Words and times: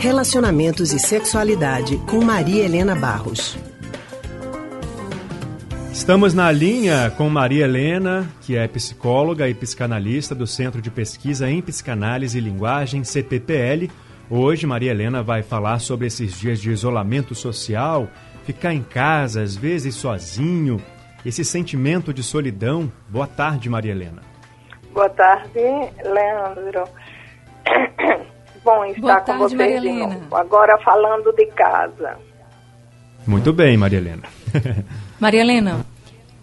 Relacionamentos 0.00 0.92
e 0.92 0.98
Sexualidade 1.00 1.96
com 2.08 2.22
Maria 2.22 2.64
Helena 2.64 2.94
Barros. 2.94 3.58
Estamos 5.92 6.32
na 6.32 6.52
linha 6.52 7.10
com 7.16 7.28
Maria 7.28 7.64
Helena, 7.64 8.24
que 8.42 8.56
é 8.56 8.68
psicóloga 8.68 9.48
e 9.48 9.54
psicanalista 9.54 10.36
do 10.36 10.46
Centro 10.46 10.80
de 10.80 10.88
Pesquisa 10.88 11.50
em 11.50 11.60
Psicanálise 11.60 12.38
e 12.38 12.40
Linguagem, 12.40 13.02
CPPL. 13.02 13.90
Hoje, 14.30 14.68
Maria 14.68 14.92
Helena 14.92 15.20
vai 15.20 15.42
falar 15.42 15.80
sobre 15.80 16.06
esses 16.06 16.38
dias 16.38 16.60
de 16.60 16.70
isolamento 16.70 17.34
social, 17.34 18.06
ficar 18.44 18.72
em 18.72 18.84
casa, 18.84 19.42
às 19.42 19.56
vezes 19.56 19.96
sozinho, 19.96 20.80
esse 21.26 21.44
sentimento 21.44 22.14
de 22.14 22.22
solidão. 22.22 22.92
Boa 23.08 23.26
tarde, 23.26 23.68
Maria 23.68 23.90
Helena. 23.90 24.22
Boa 24.94 25.10
tarde, 25.10 25.58
Leandro. 26.04 26.84
Bom 28.68 28.84
estar 28.84 29.00
Boa 29.00 29.20
com 29.20 29.24
tarde, 29.24 29.56
vocês 29.56 29.80
de 29.80 29.92
novo. 29.92 30.36
Agora 30.36 30.76
falando 30.84 31.32
de 31.32 31.46
casa. 31.46 32.18
Muito 33.26 33.50
bem, 33.50 33.78
Maria 33.78 33.98
Helena. 33.98 34.22
Maria 35.18 35.40
Helena, 35.40 35.86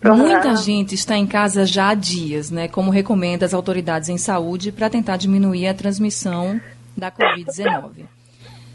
muita 0.03 0.55
gente 0.55 0.95
está 0.95 1.15
em 1.15 1.27
casa 1.27 1.67
já 1.67 1.89
há 1.89 1.93
dias, 1.93 2.49
né? 2.49 2.67
Como 2.67 2.89
recomenda 2.89 3.45
as 3.45 3.53
autoridades 3.53 4.09
em 4.09 4.17
saúde 4.17 4.71
para 4.71 4.89
tentar 4.89 5.17
diminuir 5.17 5.67
a 5.67 5.73
transmissão 5.75 6.59
da 6.97 7.11
Covid-19. 7.11 8.05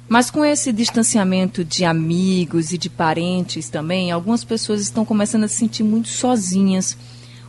Mas 0.08 0.30
com 0.30 0.44
esse 0.44 0.72
distanciamento 0.72 1.64
de 1.64 1.84
amigos 1.84 2.72
e 2.72 2.78
de 2.78 2.88
parentes 2.88 3.68
também, 3.68 4.12
algumas 4.12 4.44
pessoas 4.44 4.80
estão 4.80 5.04
começando 5.04 5.42
a 5.42 5.48
se 5.48 5.56
sentir 5.56 5.82
muito 5.82 6.08
sozinhas. 6.08 6.96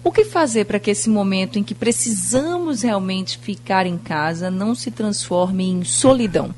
O 0.03 0.11
que 0.11 0.25
fazer 0.25 0.65
para 0.65 0.79
que 0.79 0.89
esse 0.89 1.09
momento 1.09 1.59
em 1.59 1.63
que 1.63 1.75
precisamos 1.75 2.81
realmente 2.81 3.37
ficar 3.37 3.85
em 3.85 3.97
casa 3.97 4.49
não 4.49 4.73
se 4.73 4.91
transforme 4.91 5.69
em 5.69 5.83
solidão? 5.83 6.49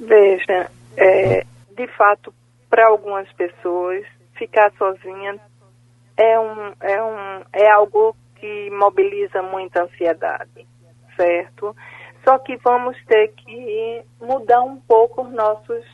Veja, 0.00 0.70
é, 0.96 1.44
de 1.76 1.86
fato, 1.88 2.32
para 2.70 2.86
algumas 2.86 3.30
pessoas, 3.32 4.04
ficar 4.34 4.72
sozinha 4.78 5.38
é, 6.16 6.40
um, 6.40 6.72
é, 6.80 7.02
um, 7.02 7.44
é 7.52 7.70
algo 7.70 8.16
que 8.36 8.70
mobiliza 8.70 9.42
muita 9.42 9.84
ansiedade, 9.84 10.66
certo? 11.16 11.76
Só 12.24 12.38
que 12.38 12.56
vamos 12.56 12.96
ter 13.04 13.28
que 13.28 14.02
mudar 14.20 14.62
um 14.62 14.80
pouco 14.80 15.22
os 15.22 15.32
nossos, 15.32 15.84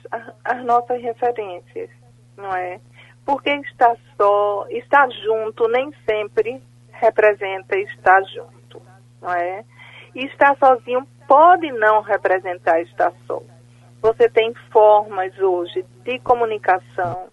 as 0.44 0.64
nossas 0.64 1.02
referências, 1.02 1.90
não 2.36 2.54
é? 2.54 2.80
Porque 3.28 3.50
estar 3.50 3.94
só, 4.16 4.66
estar 4.70 5.06
junto 5.10 5.68
nem 5.68 5.92
sempre 6.08 6.62
representa 6.92 7.78
estar 7.78 8.22
junto, 8.24 8.80
não 9.20 9.34
é? 9.34 9.66
E 10.14 10.24
estar 10.24 10.56
sozinho 10.56 11.06
pode 11.28 11.70
não 11.72 12.00
representar 12.00 12.80
estar 12.80 13.12
só. 13.26 13.42
Você 14.00 14.30
tem 14.30 14.54
formas 14.72 15.38
hoje 15.38 15.84
de 16.04 16.18
comunicação. 16.20 17.28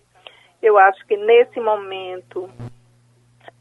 Eu 0.61 0.77
acho 0.77 0.99
que 1.07 1.15
nesse 1.15 1.61
momento 1.61 2.49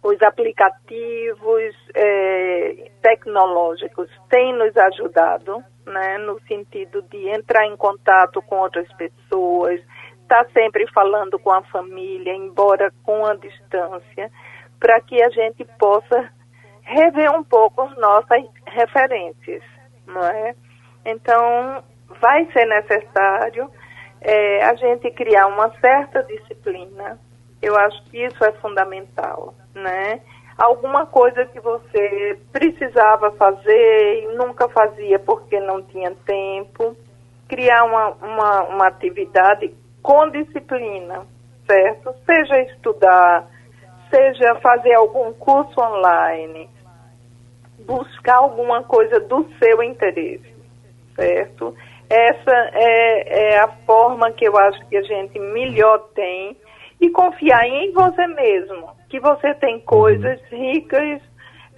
os 0.02 0.20
aplicativos 0.20 1.72
é, 1.94 2.90
tecnológicos 3.00 4.10
têm 4.28 4.52
nos 4.54 4.76
ajudado, 4.76 5.62
né, 5.86 6.18
no 6.18 6.40
sentido 6.48 7.00
de 7.02 7.28
entrar 7.28 7.64
em 7.64 7.76
contato 7.76 8.42
com 8.42 8.56
outras 8.56 8.92
pessoas, 8.94 9.80
estar 10.24 10.44
tá 10.44 10.50
sempre 10.52 10.86
falando 10.92 11.38
com 11.38 11.52
a 11.52 11.62
família, 11.62 12.34
embora 12.34 12.92
com 13.02 13.24
a 13.24 13.34
distância, 13.34 14.30
para 14.80 15.00
que 15.00 15.22
a 15.22 15.30
gente 15.30 15.64
possa 15.78 16.30
rever 16.82 17.30
um 17.32 17.44
pouco 17.44 17.82
as 17.82 17.96
nossas 17.96 18.44
referências, 18.66 19.62
não 20.06 20.22
é? 20.22 20.54
Então, 21.04 21.82
vai 22.20 22.44
ser 22.52 22.66
necessário 22.66 23.70
é, 24.20 24.64
a 24.64 24.74
gente 24.74 25.10
criar 25.12 25.46
uma 25.46 25.70
certa 25.80 26.22
disciplina. 26.24 27.18
Eu 27.62 27.76
acho 27.76 28.02
que 28.04 28.24
isso 28.24 28.44
é 28.44 28.52
fundamental 28.52 29.54
né? 29.74 30.20
Alguma 30.56 31.04
coisa 31.06 31.44
que 31.46 31.58
você 31.60 32.38
precisava 32.52 33.32
fazer 33.32 34.22
e 34.22 34.36
nunca 34.36 34.68
fazia 34.68 35.18
porque 35.18 35.58
não 35.58 35.82
tinha 35.82 36.12
tempo. 36.24 36.96
Criar 37.48 37.84
uma, 37.84 38.10
uma, 38.10 38.62
uma 38.64 38.86
atividade 38.86 39.74
com 40.04 40.28
disciplina, 40.28 41.26
certo? 41.66 42.14
Seja 42.26 42.60
estudar, 42.60 43.48
seja 44.10 44.54
fazer 44.56 44.92
algum 44.92 45.32
curso 45.32 45.80
online, 45.80 46.68
buscar 47.86 48.36
alguma 48.36 48.82
coisa 48.82 49.18
do 49.20 49.48
seu 49.58 49.82
interesse, 49.82 50.54
certo? 51.16 51.74
Essa 52.10 52.70
é, 52.74 53.54
é 53.54 53.58
a 53.60 53.68
forma 53.86 54.30
que 54.32 54.46
eu 54.46 54.54
acho 54.58 54.86
que 54.88 54.96
a 54.98 55.02
gente 55.02 55.38
melhor 55.38 55.98
tem 56.14 56.54
e 57.00 57.08
confiar 57.08 57.66
em 57.66 57.90
você 57.92 58.26
mesmo, 58.26 58.90
que 59.08 59.18
você 59.18 59.54
tem 59.54 59.80
coisas 59.80 60.38
ricas 60.50 61.22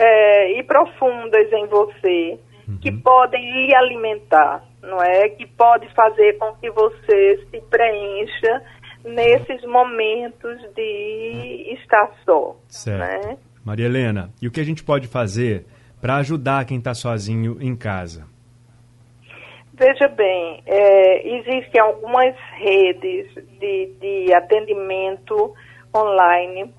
é, 0.01 0.59
e 0.59 0.65
profundas 0.65 1.53
em 1.53 1.67
você 1.69 2.41
uhum. 2.67 2.79
que 2.79 2.91
podem 2.91 3.53
lhe 3.53 3.73
alimentar, 3.73 4.65
não 4.87 5.03
é? 5.03 5.29
Que 5.29 5.47
pode 5.47 5.89
fazer 5.95 6.39
com 6.39 6.55
que 6.55 6.71
você 6.71 7.47
se 7.51 7.61
preencha 7.63 8.63
nesses 9.05 9.63
momentos 9.65 10.59
de 10.75 11.77
estar 11.81 12.11
só. 12.25 12.57
Certo. 12.69 12.99
Né? 12.99 13.39
Maria 13.65 13.87
Helena, 13.87 14.31
e 14.41 14.47
o 14.47 14.51
que 14.51 14.61
a 14.61 14.65
gente 14.65 14.83
pode 14.83 15.07
fazer 15.07 15.67
para 16.01 16.17
ajudar 16.17 16.65
quem 16.65 16.79
está 16.79 16.95
sozinho 16.95 17.59
em 17.61 17.77
casa? 17.77 18.27
Veja 19.79 20.09
bem, 20.09 20.63
é, 20.65 21.39
existem 21.39 21.81
algumas 21.81 22.35
redes 22.59 23.27
de, 23.59 23.93
de 24.01 24.35
atendimento 24.35 25.55
online 25.95 26.73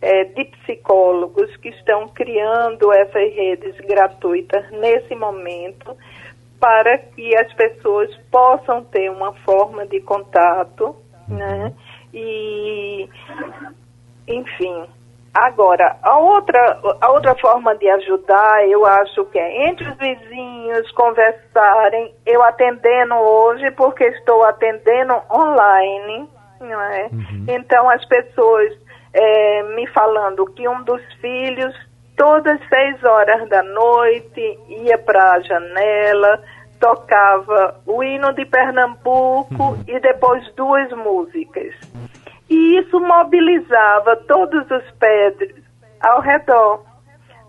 é, 0.00 0.24
de 0.24 0.44
psicólogos 0.46 1.56
que 1.58 1.68
estão 1.68 2.08
criando 2.08 2.92
essas 2.92 3.32
redes 3.34 3.76
gratuitas 3.86 4.68
nesse 4.72 5.14
momento 5.14 5.96
para 6.62 6.96
que 6.96 7.36
as 7.36 7.52
pessoas 7.54 8.08
possam 8.30 8.84
ter 8.84 9.10
uma 9.10 9.32
forma 9.44 9.84
de 9.84 10.00
contato, 10.00 10.94
né? 11.26 11.64
Uhum. 11.64 11.74
E, 12.14 13.08
enfim, 14.28 14.86
Agora, 15.34 15.96
a 16.02 16.18
outra, 16.18 16.78
a 17.00 17.10
outra 17.10 17.34
forma 17.36 17.74
de 17.76 17.88
ajudar, 17.88 18.68
eu 18.68 18.84
acho 18.84 19.24
que 19.26 19.38
é 19.38 19.66
entre 19.66 19.88
os 19.88 19.96
vizinhos 19.96 20.92
conversarem, 20.92 22.14
eu 22.26 22.42
atendendo 22.42 23.14
hoje, 23.14 23.70
porque 23.70 24.04
estou 24.04 24.44
atendendo 24.44 25.14
online, 25.32 26.28
não 26.60 26.80
é? 26.82 27.08
Uhum. 27.10 27.46
Então, 27.48 27.88
as 27.88 28.04
pessoas 28.04 28.74
é, 29.14 29.62
me 29.74 29.86
falando 29.86 30.44
que 30.52 30.68
um 30.68 30.82
dos 30.82 31.02
filhos, 31.14 31.74
todas 32.16 32.60
seis 32.68 33.02
horas 33.04 33.48
da 33.48 33.62
noite, 33.62 34.58
ia 34.68 34.98
para 34.98 35.32
a 35.32 35.40
janela, 35.40 36.42
tocava 36.80 37.80
o 37.86 38.02
hino 38.02 38.32
de 38.34 38.44
Pernambuco 38.44 39.54
uhum. 39.54 39.84
e 39.86 40.00
depois 40.00 40.52
duas 40.54 40.90
músicas. 40.92 41.74
E 42.50 42.78
isso 42.78 43.00
mobilizava 43.00 44.16
todos 44.26 44.68
os 44.70 44.90
pedres 44.98 45.62
ao 46.00 46.20
redor. 46.20 46.84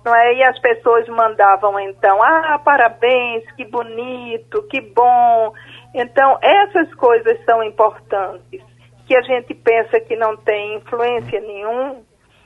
Não 0.06 0.14
é? 0.14 0.36
E 0.36 0.44
as 0.44 0.60
pessoas 0.60 1.08
mandavam 1.08 1.80
então, 1.80 2.22
ah, 2.22 2.60
parabéns, 2.64 3.44
que 3.56 3.66
bonito, 3.66 4.62
que 4.64 4.82
bom. 4.82 5.54
Então, 5.94 6.38
essas 6.42 6.94
coisas 6.96 7.38
são 7.46 7.64
importantes, 7.64 8.62
que 9.08 9.16
a 9.16 9.22
gente 9.22 9.54
pensa 9.54 10.00
que 10.00 10.16
não 10.16 10.36
tem 10.38 10.76
influência 10.76 11.40
nenhuma, 11.40 11.98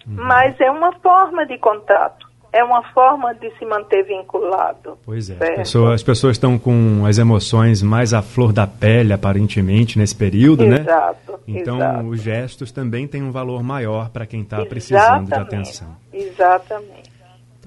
uhum. 0.08 0.16
mas 0.16 0.60
é 0.60 0.72
uma 0.72 0.94
forma 1.00 1.46
de 1.46 1.58
contato 1.58 2.28
é 2.52 2.64
uma 2.64 2.82
forma 2.92 3.34
de 3.36 3.52
se 3.58 3.66
manter 3.66 4.04
vinculado. 4.04 4.98
Pois 5.06 5.30
é, 5.30 5.36
pessoa, 5.36 5.94
as 5.94 6.02
pessoas 6.02 6.38
estão 6.38 6.58
com 6.58 7.06
as 7.06 7.18
emoções 7.18 7.82
mais 7.82 8.14
à 8.14 8.22
flor 8.22 8.52
da 8.52 8.66
pele, 8.66 9.14
aparentemente, 9.14 9.98
nesse 10.00 10.16
período, 10.16 10.64
exato, 10.64 10.82
né? 10.82 10.88
Exato. 10.88 11.40
Então, 11.48 11.78
exato. 11.78 12.08
os 12.08 12.22
gestos 12.22 12.72
também 12.72 13.08
têm 13.08 13.22
um 13.22 13.32
valor 13.32 13.62
maior 13.62 14.10
para 14.10 14.26
quem 14.26 14.42
está 14.42 14.66
precisando 14.66 15.28
de 15.28 15.34
atenção. 15.36 15.96
Exatamente. 16.12 17.08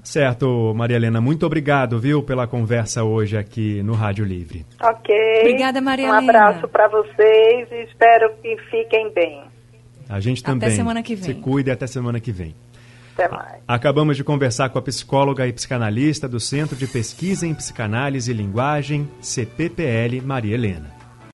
Certo, 0.03 0.73
Maria 0.75 0.95
Helena, 0.97 1.21
muito 1.21 1.45
obrigado, 1.45 1.99
viu, 1.99 2.23
pela 2.23 2.47
conversa 2.47 3.03
hoje 3.03 3.37
aqui 3.37 3.83
no 3.83 3.93
Rádio 3.93 4.25
Livre. 4.25 4.65
Ok. 4.81 5.15
Obrigada, 5.41 5.79
Maria 5.79 6.07
Helena. 6.07 6.21
Um 6.21 6.29
abraço 6.29 6.67
para 6.67 6.87
vocês 6.87 7.71
e 7.71 7.83
espero 7.83 8.33
que 8.41 8.57
fiquem 8.71 9.11
bem. 9.13 9.43
A 10.11 10.19
gente 10.19 10.43
também. 10.43 10.67
Até 10.67 10.75
semana 10.75 11.01
que 11.01 11.15
vem. 11.15 11.23
Se 11.23 11.33
cuide 11.35 11.71
até 11.71 11.87
semana 11.87 12.19
que 12.19 12.33
vem. 12.33 12.53
Até 13.13 13.29
mais. 13.29 13.61
Acabamos 13.65 14.17
de 14.17 14.23
conversar 14.25 14.69
com 14.69 14.77
a 14.77 14.81
psicóloga 14.81 15.47
e 15.47 15.53
psicanalista 15.53 16.27
do 16.27 16.39
Centro 16.39 16.75
de 16.75 16.85
Pesquisa 16.85 17.47
em 17.47 17.53
Psicanálise 17.53 18.29
e 18.29 18.33
Linguagem, 18.33 19.09
CPPL, 19.21 20.21
Maria 20.21 20.55
Helena. 20.55 21.00